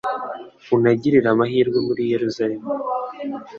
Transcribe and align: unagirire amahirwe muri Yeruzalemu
unagirire 0.75 1.27
amahirwe 1.33 1.77
muri 1.87 2.01
Yeruzalemu 2.11 2.67